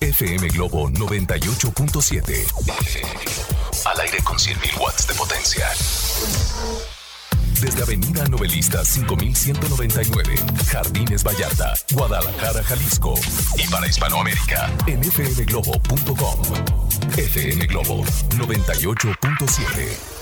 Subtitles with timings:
[0.00, 2.46] FM Globo 98.7
[3.84, 5.66] Al aire con 100.000 watts de potencia.
[7.60, 10.36] Desde Avenida Novelista 5199,
[10.70, 13.14] Jardines Vallarta, Guadalajara, Jalisco.
[13.56, 16.42] Y para Hispanoamérica, en fmglobo.com.
[17.16, 18.04] FM Globo
[18.36, 20.18] 98.7.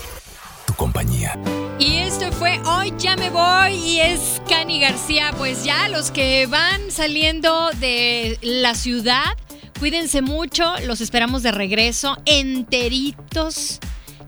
[0.66, 1.38] Tu compañía.
[1.78, 5.34] Y esto fue Hoy ya me voy y es Cani García.
[5.36, 9.36] Pues ya los que van saliendo de la ciudad,
[9.78, 13.78] cuídense mucho, los esperamos de regreso, enteritos,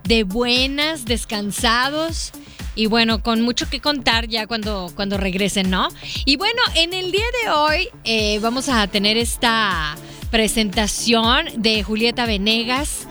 [0.05, 2.33] de buenas, descansados.
[2.75, 5.89] Y bueno, con mucho que contar ya cuando, cuando regresen, ¿no?
[6.25, 9.97] Y bueno, en el día de hoy eh, vamos a tener esta
[10.31, 13.09] presentación de Julieta Venegas,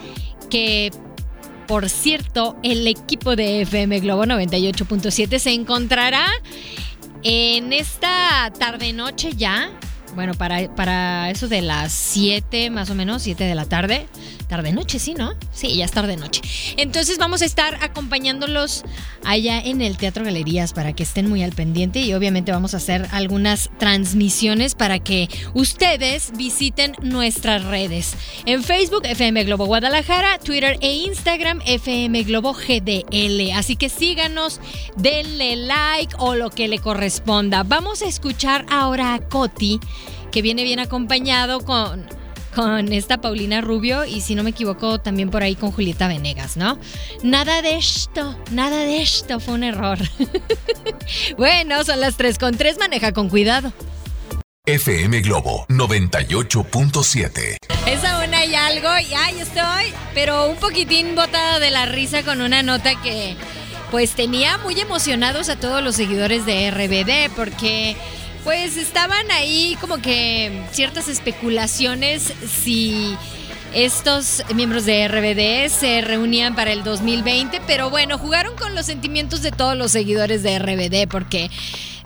[0.49, 0.91] que
[1.67, 6.25] por cierto, el equipo de FM Globo 98.7 se encontrará
[7.23, 9.69] en esta tarde-noche ya.
[10.17, 14.07] Bueno, para, para eso de las 7 más o menos, 7 de la tarde.
[14.47, 15.35] Tarde noche, sí, ¿no?
[15.51, 16.41] Sí, ya es tarde noche.
[16.77, 18.83] Entonces vamos a estar acompañándolos
[19.23, 22.77] allá en el Teatro Galerías para que estén muy al pendiente y obviamente vamos a
[22.77, 28.15] hacer algunas transmisiones para que ustedes visiten nuestras redes.
[28.47, 33.51] En Facebook, FM Globo Guadalajara, Twitter e Instagram, FM Globo GDL.
[33.53, 34.61] Así que síganos,
[34.95, 37.61] denle like o lo que le corresponda.
[37.61, 39.79] Vamos a escuchar ahora a Coti,
[40.31, 42.05] que viene bien acompañado con
[42.57, 46.57] con esta Paulina Rubio y si no me equivoco también por ahí con Julieta Venegas,
[46.57, 46.79] ¿no?
[47.21, 49.99] Nada de esto, nada de esto fue un error.
[51.37, 53.71] bueno, son las 3 con 3, maneja con cuidado.
[54.65, 57.57] FM Globo 98.7.
[57.85, 62.41] Esa una y algo, y ahí estoy, pero un poquitín botada de la risa con
[62.41, 63.35] una nota que
[63.91, 67.95] pues tenía muy emocionados a todos los seguidores de RBD porque
[68.47, 73.13] pues estaban ahí como que ciertas especulaciones si
[73.73, 79.41] estos miembros de RBD se reunían para el 2020, pero bueno, jugaron con los sentimientos
[79.41, 81.49] de todos los seguidores de RBD porque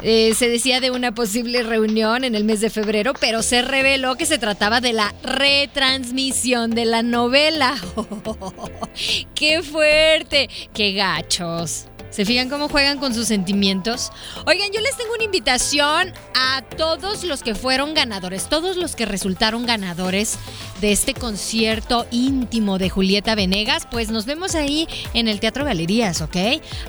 [0.02, 4.16] eh, se decía de una posible reunión en el mes de febrero, pero se reveló
[4.16, 7.75] que se trataba de la retransmisión de la novela.
[9.35, 10.50] ¡Qué fuerte!
[10.73, 11.85] ¡Qué gachos!
[12.12, 14.12] ¿Se fijan cómo juegan con sus sentimientos?
[14.46, 19.06] Oigan, yo les tengo una invitación a todos los que fueron ganadores, todos los que
[19.06, 20.38] resultaron ganadores
[20.82, 26.22] de este concierto íntimo de Julieta Venegas, pues nos vemos ahí en el Teatro Galerías,
[26.22, 26.36] ¿ok?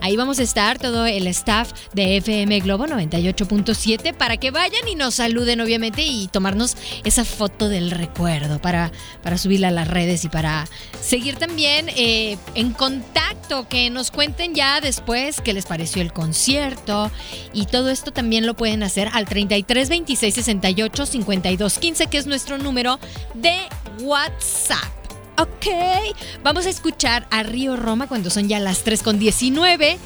[0.00, 4.96] Ahí vamos a estar todo el staff de FM Globo 98.7 para que vayan y
[4.96, 8.90] nos saluden, obviamente, y tomarnos esa foto del recuerdo para,
[9.22, 10.66] para subirla a las redes y para
[11.00, 15.11] seguir también eh, en contacto, que nos cuenten ya después
[15.44, 17.10] qué les pareció el concierto
[17.52, 22.26] y todo esto también lo pueden hacer al 33 26 68 52 15 que es
[22.26, 22.98] nuestro número
[23.34, 23.58] de
[24.00, 24.78] WhatsApp.
[25.38, 25.66] Ok,
[26.42, 29.98] vamos a escuchar a Río Roma cuando son ya las 3 con 19.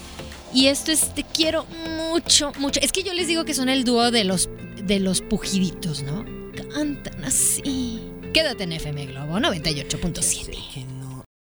[0.53, 1.67] Y esto es Te quiero
[2.11, 2.81] mucho, mucho.
[2.81, 4.49] Es que yo les digo que son el dúo de los,
[4.83, 6.25] de los pujiditos, ¿no?
[6.73, 8.00] Cantan así.
[8.33, 10.95] Quédate en FM Globo 98.7.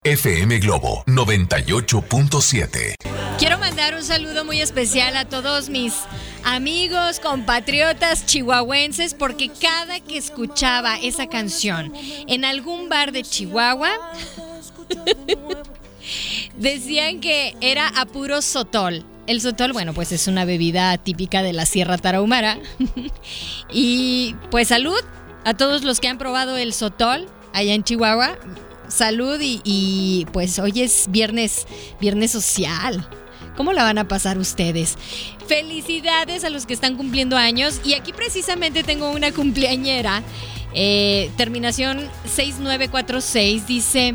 [0.04, 2.96] FM Globo 98.7.
[3.38, 5.94] Quiero mandar un saludo muy especial a todos mis
[6.42, 11.92] amigos, compatriotas chihuahuenses, porque cada que escuchaba esa canción
[12.26, 13.92] en algún bar de Chihuahua,
[16.56, 19.04] decían que era a puro sotol.
[19.28, 22.58] El sotol, bueno, pues es una bebida típica de la Sierra Tarahumara.
[23.70, 24.98] y pues salud
[25.44, 28.36] a todos los que han probado el sotol allá en Chihuahua
[28.92, 31.66] salud y, pues hoy es viernes,
[32.00, 33.08] viernes social.
[33.56, 34.96] ¿Cómo la van a pasar ustedes?
[35.46, 37.80] Felicidades a los que están cumpliendo años.
[37.84, 40.22] Y aquí precisamente tengo una cumpleañera.
[40.74, 44.14] Eh, terminación 6946 dice,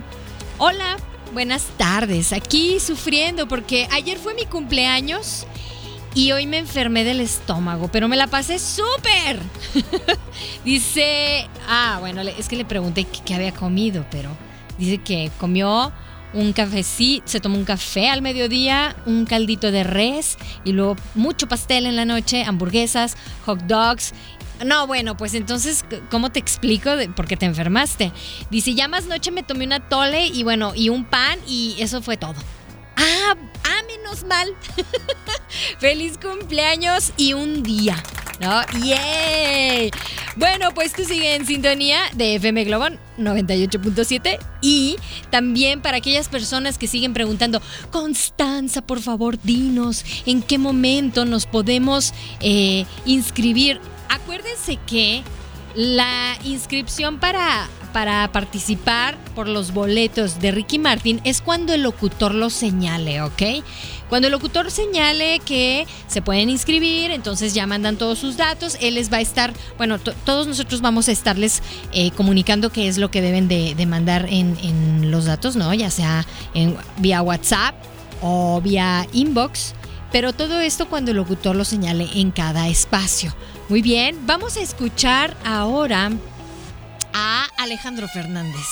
[0.57, 0.98] hola,
[1.34, 2.34] buenas tardes.
[2.34, 5.46] Aquí sufriendo porque ayer fue mi cumpleaños
[6.16, 9.40] y hoy me enfermé del estómago, pero me la pasé súper.
[10.66, 14.31] dice, ah, bueno, es que le pregunté qué había comido, pero
[14.78, 15.92] Dice que comió
[16.34, 21.48] un cafecito, se tomó un café al mediodía, un caldito de res y luego mucho
[21.48, 23.16] pastel en la noche, hamburguesas,
[23.46, 24.14] hot dogs
[24.66, 28.12] No, bueno, pues entonces, ¿cómo te explico por qué te enfermaste?
[28.50, 32.02] Dice, ya más noche me tomé una tole y bueno, y un pan y eso
[32.02, 32.36] fue todo.
[32.98, 34.54] Ah, ah, menos mal.
[35.80, 38.02] Feliz cumpleaños y un día.
[38.39, 38.62] ¿No?
[38.84, 39.92] ¡Yay!
[40.36, 42.86] Bueno, pues tú sigue en sintonía de FM Globo
[43.18, 44.98] 98.7 y
[45.31, 51.48] también para aquellas personas que siguen preguntando, Constanza, por favor, dinos en qué momento nos
[51.48, 53.81] podemos eh, inscribir.
[54.10, 55.24] Acuérdense que
[55.78, 62.34] la inscripción para, para participar por los boletos de Ricky Martin es cuando el locutor
[62.34, 63.44] lo señale, ¿ok?
[64.10, 68.96] Cuando el locutor señale que se pueden inscribir, entonces ya mandan todos sus datos, él
[68.96, 73.12] les va a estar, bueno, todos nosotros vamos a estarles eh, comunicando qué es lo
[73.12, 75.72] que deben de, mandar en, los datos, ¿no?
[75.76, 76.26] Ya sea
[76.98, 77.76] vía WhatsApp
[78.24, 79.76] o vía inbox,
[80.12, 83.36] pero todo esto cuando el locutor lo señale en cada espacio.
[83.69, 86.12] Muy bien, vamos a escuchar ahora
[87.13, 88.68] a Alejandro Fernández.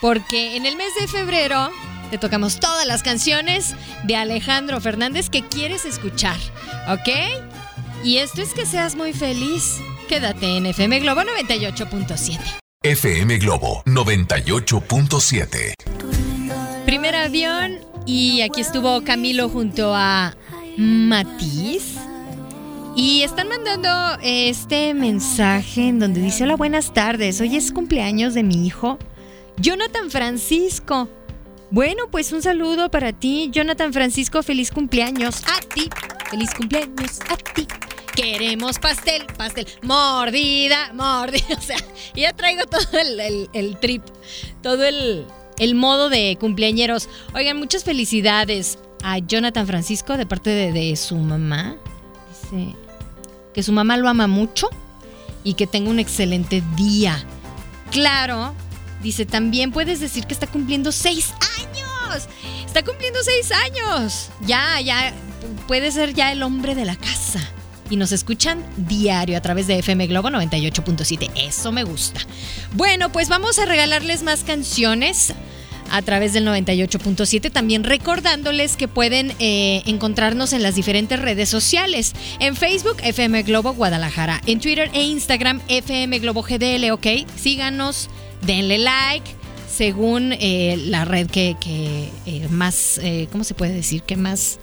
[0.00, 1.70] Porque en el mes de febrero
[2.10, 6.36] te tocamos todas las canciones de Alejandro Fernández que quieres escuchar,
[6.88, 7.08] ¿ok?
[8.04, 9.78] Y esto es que seas muy feliz.
[10.08, 12.38] Quédate en FM Globo 98.7.
[12.82, 15.74] FM Globo 98.7.
[16.84, 20.34] Primer avión y aquí estuvo Camilo junto a
[20.76, 21.96] Matiz.
[22.94, 23.88] Y están mandando
[24.22, 28.98] este mensaje en donde dice, hola, buenas tardes, hoy es cumpleaños de mi hijo,
[29.56, 31.08] Jonathan Francisco.
[31.70, 35.88] Bueno, pues un saludo para ti, Jonathan Francisco, feliz cumpleaños a ti,
[36.30, 37.66] feliz cumpleaños a ti.
[38.14, 41.46] Queremos pastel, pastel, mordida, mordida.
[41.58, 41.78] O sea,
[42.14, 42.98] ya traigo todo
[43.54, 44.02] el, trip,
[44.62, 45.24] todo el,
[45.62, 47.08] el, modo de cumpleañeros.
[47.34, 51.76] Oigan, muchas felicidades a Jonathan Francisco de parte de, de su mamá.
[52.28, 52.76] Dice,
[53.52, 54.68] que su mamá lo ama mucho
[55.44, 57.24] y que tenga un excelente día.
[57.90, 58.54] Claro,
[59.02, 62.28] dice, también puedes decir que está cumpliendo seis años.
[62.66, 64.30] Está cumpliendo seis años.
[64.46, 65.12] Ya, ya,
[65.66, 67.40] puede ser ya el hombre de la casa.
[67.92, 71.30] Y nos escuchan diario a través de FM Globo 98.7.
[71.34, 72.20] Eso me gusta.
[72.72, 75.34] Bueno, pues vamos a regalarles más canciones
[75.90, 77.52] a través del 98.7.
[77.52, 82.14] También recordándoles que pueden eh, encontrarnos en las diferentes redes sociales.
[82.40, 84.40] En Facebook, FM Globo Guadalajara.
[84.46, 87.06] En Twitter e Instagram, FM Globo GDL, ¿ok?
[87.36, 88.08] Síganos,
[88.40, 89.30] denle like.
[89.70, 91.56] Según eh, la red que,
[92.24, 92.98] eh, más,
[93.30, 94.02] ¿cómo se puede decir?
[94.02, 94.58] Que más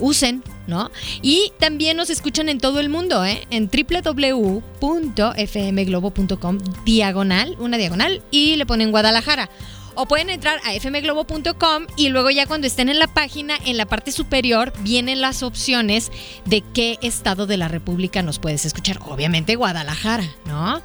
[0.00, 0.90] usen, ¿no?
[1.22, 3.46] Y también nos escuchan en todo el mundo, ¿eh?
[3.50, 9.48] En www.fmglobo.com diagonal, una diagonal, y le ponen Guadalajara
[9.94, 13.86] o pueden entrar a fmglobo.com y luego ya cuando estén en la página, en la
[13.86, 16.10] parte superior, vienen las opciones
[16.44, 18.98] de qué estado de la República nos puedes escuchar.
[19.06, 20.82] Obviamente Guadalajara, ¿no?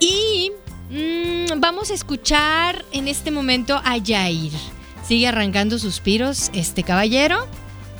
[0.00, 0.52] Y
[0.90, 4.52] mm, vamos a escuchar en este momento a Yair.
[5.06, 7.46] Sigue arrancando suspiros este caballero,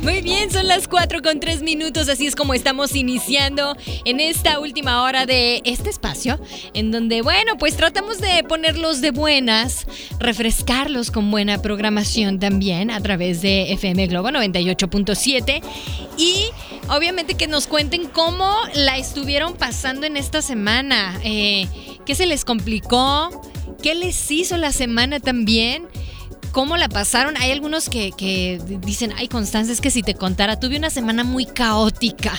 [0.03, 4.59] Muy bien, son las 4 con 3 minutos, así es como estamos iniciando en esta
[4.59, 6.41] última hora de este espacio,
[6.73, 9.87] en donde, bueno, pues tratamos de ponerlos de buenas,
[10.19, 15.61] refrescarlos con buena programación también a través de FM Globo 98.7
[16.17, 16.47] y
[16.89, 21.69] obviamente que nos cuenten cómo la estuvieron pasando en esta semana, eh,
[22.05, 23.29] qué se les complicó,
[23.83, 25.89] ¿Qué les hizo la semana también?
[26.53, 27.35] ¿Cómo la pasaron?
[27.37, 31.47] Hay algunos que, dicen, ay Constanza, es que si te contara, tuve una semana muy
[31.47, 32.31] caótica.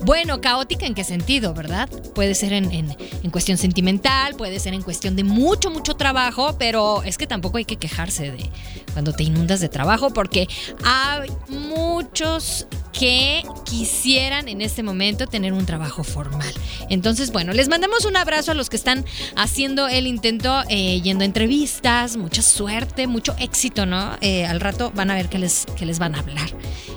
[0.00, 1.88] Bueno, caótica en qué sentido, ¿verdad?
[2.12, 7.04] Puede ser en, en, cuestión sentimental, puede ser en cuestión de mucho, mucho trabajo, pero
[7.04, 8.50] es que tampoco hay que quejarse de
[8.94, 10.48] cuando te inundas de trabajo porque
[10.82, 16.52] hay muchos que quisieran en este momento tener un trabajo formal.
[16.90, 21.22] Entonces, bueno, les mandamos un abrazo a los que están haciendo el intento, eh, yendo
[21.22, 24.16] a entrevistas, mucha suerte, mucho éxito, ¿no?
[24.20, 26.50] Eh, al rato van a ver que les, que les van a hablar.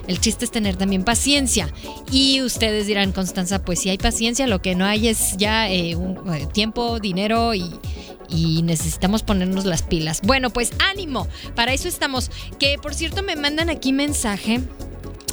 [0.06, 1.72] El chiste es tener también paciencia.
[2.10, 5.96] Y ustedes dirán, Constanza, pues si hay paciencia, lo que no hay es ya eh,
[6.52, 7.64] tiempo, dinero y,
[8.28, 10.20] y necesitamos ponernos las pilas.
[10.22, 12.30] Bueno, pues ánimo, para eso estamos.
[12.58, 14.60] Que por cierto me mandan aquí mensaje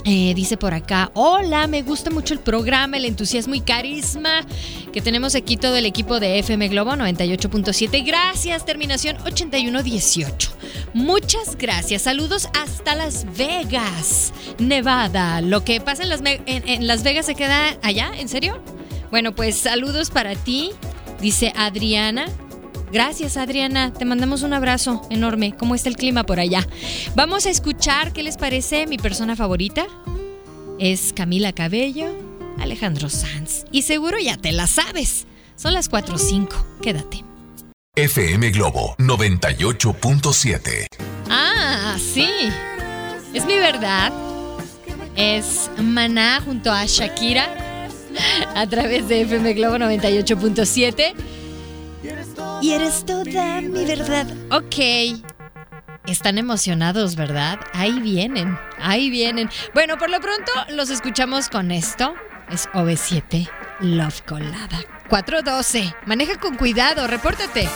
[0.06, 4.46] eh, dice por acá, hola, me gusta mucho el programa, el entusiasmo y carisma
[4.92, 8.06] que tenemos aquí todo el equipo de FM Globo 98.7.
[8.06, 10.52] Gracias, terminación 8118.
[10.94, 15.42] Muchas gracias, saludos hasta Las Vegas, Nevada.
[15.42, 18.62] Lo que pasa en Las, en Las Vegas se queda allá, ¿en serio?
[19.10, 20.72] Bueno, pues saludos para ti,
[21.22, 22.26] dice Adriana.
[22.94, 25.56] Gracias Adriana, te mandamos un abrazo enorme.
[25.58, 26.68] ¿Cómo está el clima por allá?
[27.16, 29.88] Vamos a escuchar qué les parece mi persona favorita.
[30.78, 32.16] Es Camila Cabello,
[32.60, 33.66] Alejandro Sanz.
[33.72, 35.26] Y seguro ya te la sabes.
[35.56, 36.50] Son las 4.05.
[36.84, 37.26] Quédate.
[37.96, 40.86] FM Globo 98.7.
[41.32, 42.30] Ah, sí.
[43.34, 44.14] Es mi verdad.
[45.16, 47.90] Es Maná junto a Shakira
[48.56, 51.16] a través de FM Globo 98.7.
[52.64, 54.26] Y eres toda mi verdad.
[54.50, 54.78] Ok.
[56.08, 57.60] Están emocionados, ¿verdad?
[57.74, 59.50] Ahí vienen, ahí vienen.
[59.74, 62.14] Bueno, por lo pronto los escuchamos con esto.
[62.50, 63.50] Es OV7
[63.82, 64.80] Love Colada.
[65.10, 65.94] 412.
[66.06, 67.68] Maneja con cuidado, repórtate.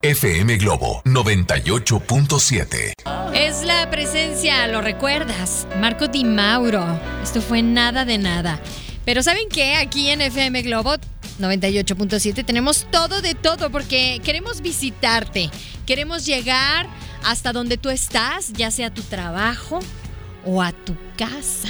[0.00, 2.92] FM Globo 98.7.
[3.34, 5.66] Es la presencia, lo recuerdas.
[5.80, 6.86] Marco Di Mauro.
[7.20, 8.60] Esto fue nada de nada.
[9.04, 9.74] Pero ¿saben qué?
[9.74, 10.94] Aquí en FM Globo
[11.38, 15.50] 98.7 tenemos todo de todo porque queremos visitarte.
[15.86, 16.88] Queremos llegar
[17.24, 19.80] hasta donde tú estás, ya sea a tu trabajo
[20.44, 21.68] o a tu casa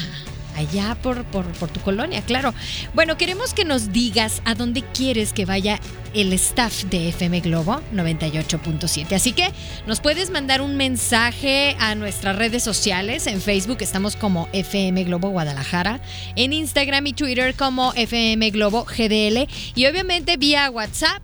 [0.58, 2.54] allá por, por, tu colonia, claro.
[2.94, 5.80] Bueno, queremos que nos digas a dónde quieres que vaya
[6.14, 9.14] el staff de FM Globo 98.7.
[9.14, 9.50] Así que
[9.86, 13.26] nos puedes mandar un mensaje a nuestras redes sociales.
[13.26, 16.00] En Facebook estamos como FM Globo Guadalajara.
[16.36, 19.48] En Instagram y Twitter como FM Globo GDL.
[19.74, 21.22] Y obviamente vía WhatsApp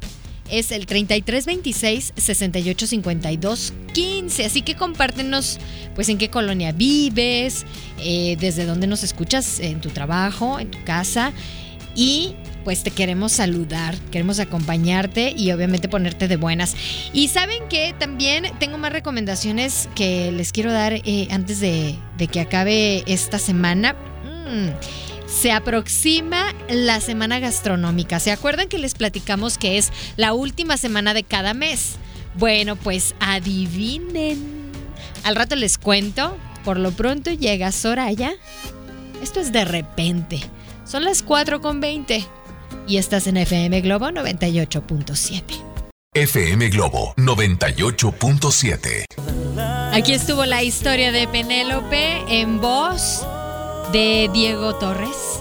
[0.51, 4.45] es el 3326 6852 15.
[4.45, 5.59] Así que compártenos
[5.95, 7.65] pues en qué colonia vives,
[7.99, 11.33] eh, desde dónde nos escuchas en tu trabajo, en tu casa
[11.95, 12.35] y
[12.65, 16.75] pues te queremos saludar, queremos acompañarte y obviamente ponerte de buenas.
[17.13, 21.97] Y saben que también tengo más recomendaciones que les quiero dar eh, antes de,
[22.33, 23.95] que acabe esta semana.
[24.25, 24.71] Mm,
[25.35, 28.21] se aproxima la semana gastronómica.
[28.21, 31.97] ¿Se acuerdan que les platicamos que es la última semana de cada mes?
[32.37, 34.71] Bueno, pues adivinen.
[35.25, 36.37] Al rato les cuento.
[36.65, 38.33] Por lo pronto llega Soraya.
[39.23, 40.41] Esto es de repente.
[40.85, 42.25] Son las 4 con 20
[42.87, 45.43] y estás en FM Globo 98.7.
[46.15, 49.05] FM Globo 98.7.
[49.93, 53.27] Aquí estuvo la historia de Penélope en voz
[53.95, 55.39] de Diego Torres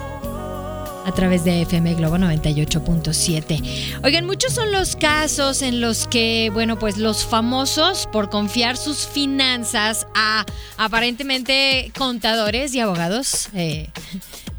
[1.06, 4.04] a través de FM Globo 98.7.
[4.04, 9.08] Oigan, muchos son los casos en los que, bueno, pues los famosos, por confiar sus
[9.08, 10.46] finanzas a
[10.78, 13.90] aparentemente contadores y abogados, eh,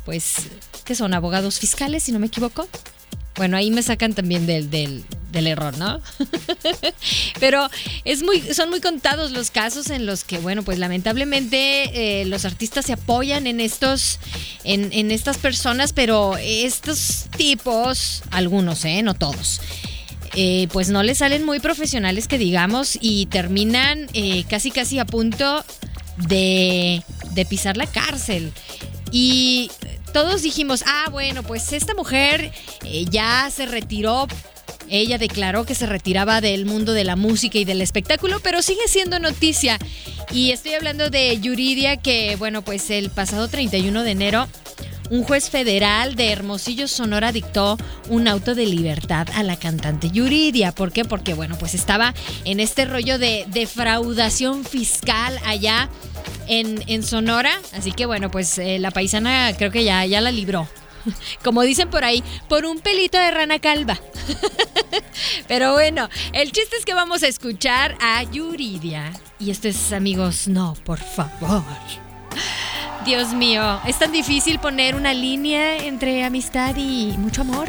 [0.05, 0.49] pues,
[0.85, 2.67] que son abogados fiscales, si no me equivoco.
[3.37, 6.01] Bueno, ahí me sacan también del, del, del error, ¿no?
[7.41, 7.69] Pero
[8.05, 12.45] es muy, son muy contados los casos en los que, bueno, pues lamentablemente eh, los
[12.45, 14.19] artistas se apoyan en estos,
[14.63, 19.03] en, estas personas, pero estos tipos, algunos, ¿eh?
[19.03, 19.61] No todos.
[20.37, 25.05] Eh, pues no les salen muy profesionales que digamos y terminan eh, casi casi a
[25.05, 25.65] punto
[26.29, 28.53] de, de pisar la cárcel.
[29.13, 29.71] Y
[30.15, 32.53] todos dijimos, ah, bueno, pues esta mujer
[33.11, 34.27] ya se retiró
[34.89, 38.87] ella declaró que se retiraba del mundo de la música y del espectáculo, pero sigue
[38.87, 39.79] siendo noticia.
[40.31, 44.47] Y estoy hablando de Yuridia, que, bueno, pues el pasado 31 de enero
[45.11, 47.77] un juez federal de Hermosillo, Sonora, dictó
[48.09, 50.73] un auto de libertad a la cantante Yuridia.
[50.73, 51.05] ¿Por qué?
[51.05, 55.91] Porque, bueno, pues estaba en este rollo de defraudación fiscal allá
[56.49, 57.53] en, en Sonora.
[57.73, 60.69] Así que, bueno, pues eh, la paisana creo que ya, ya la libró.
[61.45, 63.99] como dicen por ahí, por un pelito de rana calva.
[65.49, 69.13] Pero bueno, el chiste es que vamos a escuchar a Yuridia.
[69.39, 71.63] Y esto es, amigos, no, por favor.
[73.05, 77.69] Dios mío, es tan difícil poner una línea entre amistad y mucho amor.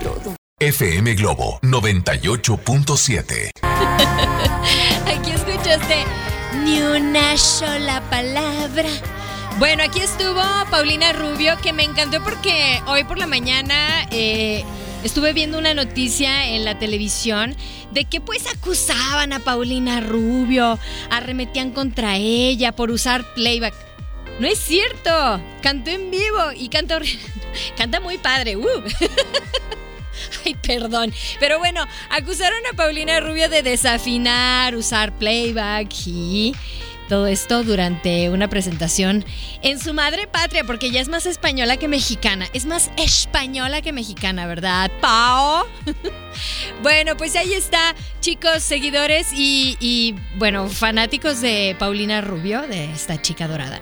[0.60, 3.50] FM Globo 98.7.
[5.06, 6.06] Aquí escuchaste
[6.64, 8.90] ni una sola palabra
[9.58, 14.66] bueno, aquí estuvo Paulina Rubio, que me encantó porque hoy por la mañana eh,
[15.02, 17.56] estuve viendo una noticia en la televisión
[17.92, 20.78] de que pues acusaban a Paulina Rubio,
[21.10, 23.74] arremetían contra ella por usar playback.
[24.42, 27.00] No es cierto, cantó en vivo y canta,
[28.04, 28.58] muy padre.
[28.58, 28.68] Uh.
[30.46, 31.14] Ay, perdón.
[31.40, 36.54] Pero bueno, acusaron a Paulina Rubio de desafinar, usar playback y
[37.08, 39.26] todo esto durante una presentación
[39.62, 42.48] en su madre patria, porque ya es más española que mexicana.
[42.54, 45.68] Es más española que mexicana, ¿verdad, Pao?
[46.82, 53.48] bueno, pues ahí está, chicos, seguidores y, bueno, fanáticos de Paulina Rubio, de esta chica
[53.48, 53.80] dorada.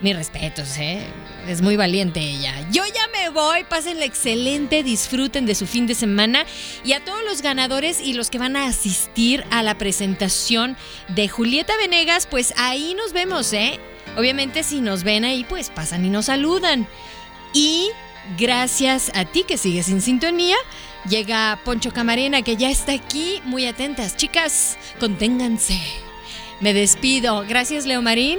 [0.00, 1.02] Mis respetos, ¿eh?
[1.46, 2.54] Es muy valiente ella.
[2.70, 6.46] Yo ya me voy, pásenla excelente, disfruten de su fin de semana
[6.84, 10.78] y a todos los ganadores y los que van a asistir a la presentación
[11.08, 13.78] de Julieta Venegas, pues ahí nos vemos, ¿eh?
[14.16, 16.86] Obviamente si nos ven ahí, pues pasan y nos saludan.
[17.52, 17.90] Y
[18.38, 20.56] gracias a ti que sigues en sintonía,
[21.10, 24.16] llega Poncho Camarena que ya está aquí, muy atentas.
[24.16, 25.78] Chicas, conténganse.
[26.60, 27.44] Me despido.
[27.46, 28.38] Gracias, Leo Marín